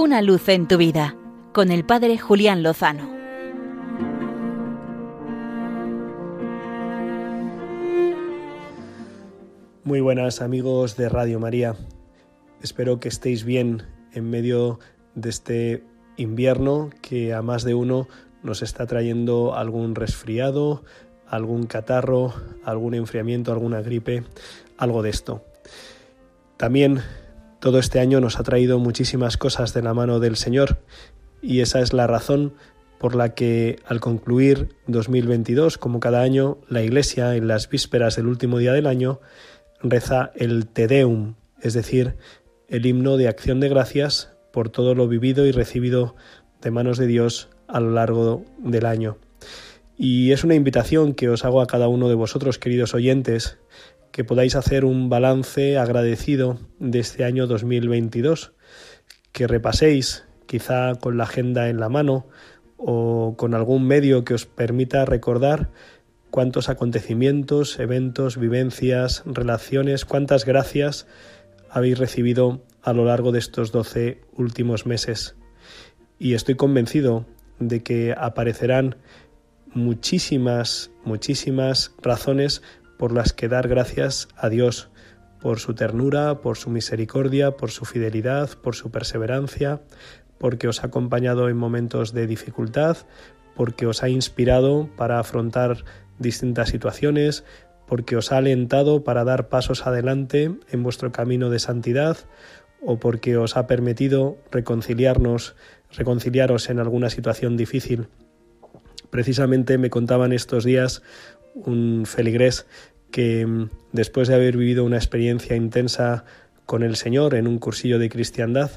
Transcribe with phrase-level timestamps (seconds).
[0.00, 1.16] Una luz en tu vida
[1.52, 3.10] con el Padre Julián Lozano.
[9.82, 11.74] Muy buenas amigos de Radio María.
[12.62, 14.78] Espero que estéis bien en medio
[15.16, 15.84] de este
[16.16, 18.06] invierno que a más de uno
[18.44, 20.84] nos está trayendo algún resfriado,
[21.26, 24.22] algún catarro, algún enfriamiento, alguna gripe,
[24.76, 25.42] algo de esto.
[26.56, 27.00] También
[27.60, 30.78] todo este año nos ha traído muchísimas cosas de la mano del Señor
[31.42, 32.54] y esa es la razón
[32.98, 38.26] por la que al concluir 2022, como cada año, la Iglesia en las vísperas del
[38.26, 39.20] último día del año
[39.80, 42.16] reza el Te Deum, es decir,
[42.68, 46.16] el himno de acción de gracias por todo lo vivido y recibido
[46.60, 49.18] de manos de Dios a lo largo del año.
[49.96, 53.58] Y es una invitación que os hago a cada uno de vosotros, queridos oyentes,
[54.18, 58.50] que podáis hacer un balance agradecido de este año 2022,
[59.30, 62.26] que repaséis, quizá con la agenda en la mano
[62.76, 65.70] o con algún medio que os permita recordar
[66.32, 71.06] cuántos acontecimientos, eventos, vivencias, relaciones, cuántas gracias
[71.70, 75.36] habéis recibido a lo largo de estos doce últimos meses.
[76.18, 77.24] Y estoy convencido
[77.60, 78.96] de que aparecerán
[79.72, 82.62] muchísimas, muchísimas razones
[82.98, 84.90] por las que dar gracias a Dios,
[85.40, 89.80] por su ternura, por su misericordia, por su fidelidad, por su perseverancia,
[90.38, 92.96] porque os ha acompañado en momentos de dificultad,
[93.54, 95.84] porque os ha inspirado para afrontar
[96.18, 97.44] distintas situaciones,
[97.86, 102.18] porque os ha alentado para dar pasos adelante en vuestro camino de santidad,
[102.80, 105.56] o porque os ha permitido reconciliarnos,
[105.96, 108.08] reconciliaros en alguna situación difícil.
[109.10, 111.02] Precisamente me contaban estos días
[111.64, 112.66] un feligrés
[113.10, 116.24] que mm, después de haber vivido una experiencia intensa
[116.66, 118.70] con el Señor en un cursillo de cristiandad,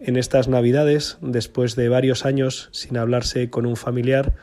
[0.00, 4.34] en estas Navidades, después de varios años sin hablarse con un familiar,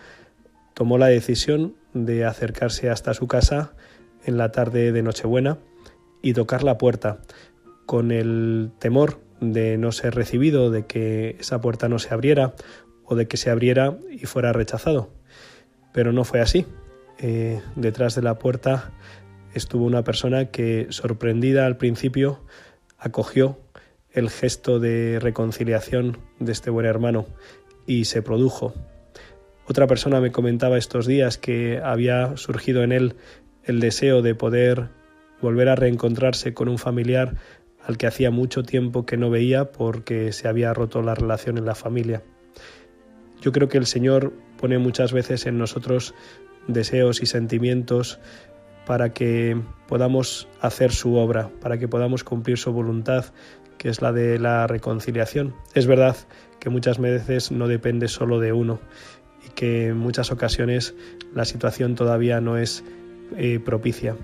[0.74, 3.74] tomó la decisión de acercarse hasta su casa
[4.26, 5.60] en la tarde de Nochebuena
[6.22, 7.20] y tocar la puerta,
[7.86, 12.54] con el temor de no ser recibido, de que esa puerta no se abriera
[13.06, 15.10] o de que se abriera y fuera rechazado.
[15.94, 16.66] Pero no fue así.
[17.20, 18.92] Eh, detrás de la puerta
[19.54, 22.44] estuvo una persona que, sorprendida al principio,
[22.98, 23.60] acogió
[24.12, 27.26] el gesto de reconciliación de este buen hermano
[27.86, 28.74] y se produjo.
[29.66, 33.16] Otra persona me comentaba estos días que había surgido en él
[33.64, 34.90] el deseo de poder
[35.42, 37.36] volver a reencontrarse con un familiar
[37.86, 41.66] al que hacía mucho tiempo que no veía porque se había roto la relación en
[41.66, 42.24] la familia.
[43.42, 46.14] Yo creo que el Señor pone muchas veces en nosotros
[46.68, 48.20] deseos y sentimientos
[48.86, 53.26] para que podamos hacer su obra, para que podamos cumplir su voluntad,
[53.78, 55.56] que es la de la reconciliación.
[55.74, 56.16] Es verdad
[56.60, 58.80] que muchas veces no depende solo de uno
[59.46, 60.96] y que en muchas ocasiones
[61.34, 62.84] la situación todavía no es
[63.38, 64.16] eh, propicia,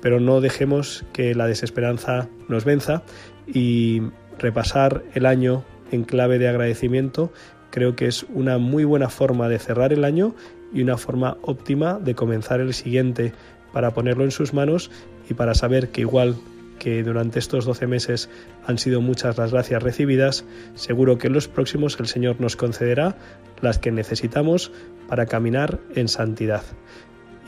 [0.00, 3.02] pero no dejemos que la desesperanza nos venza
[3.46, 4.02] y
[4.38, 7.32] repasar el año en clave de agradecimiento
[7.70, 10.34] creo que es una muy buena forma de cerrar el año
[10.72, 13.32] y una forma óptima de comenzar el siguiente
[13.72, 14.90] para ponerlo en sus manos
[15.28, 16.36] y para saber que igual
[16.78, 18.28] que durante estos 12 meses
[18.66, 20.44] han sido muchas las gracias recibidas,
[20.74, 23.16] seguro que en los próximos el Señor nos concederá
[23.60, 24.72] las que necesitamos
[25.08, 26.62] para caminar en santidad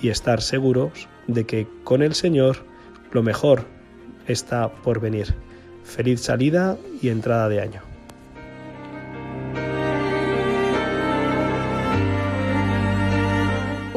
[0.00, 2.64] y estar seguros de que con el Señor
[3.12, 3.64] lo mejor
[4.26, 5.34] está por venir.
[5.84, 7.87] Feliz salida y entrada de año.